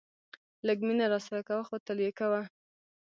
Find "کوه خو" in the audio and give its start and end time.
1.47-1.75